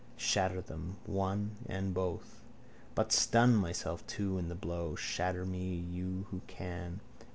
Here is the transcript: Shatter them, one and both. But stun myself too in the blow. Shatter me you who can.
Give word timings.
Shatter 0.17 0.61
them, 0.61 0.95
one 1.05 1.57
and 1.67 1.93
both. 1.93 2.41
But 2.95 3.11
stun 3.11 3.55
myself 3.55 4.03
too 4.07 4.39
in 4.39 4.49
the 4.49 4.55
blow. 4.55 4.95
Shatter 4.95 5.45
me 5.45 5.75
you 5.75 6.25
who 6.31 6.41
can. 6.47 7.01